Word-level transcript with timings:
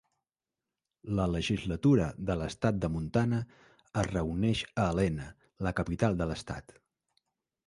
La 1.19 1.25
Legislatura 1.33 2.07
de 2.29 2.37
l'estat 2.41 2.79
de 2.85 2.91
Montana 2.95 3.41
es 4.05 4.09
reuneix 4.11 4.65
a 4.73 4.87
Helena, 4.89 5.29
la 5.69 5.77
capital 5.83 6.19
de 6.25 6.31
l'estat. 6.35 6.79